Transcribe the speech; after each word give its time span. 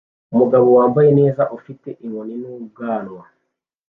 Umugabo 0.33 0.67
wambaye 0.77 1.09
neza 1.19 1.43
ufite 1.57 1.89
inkoni 2.05 2.35
n'ubwanwa 2.41 3.23